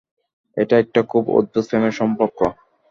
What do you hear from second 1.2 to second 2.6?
অদ্ভুত প্রেমের সম্পর্ক।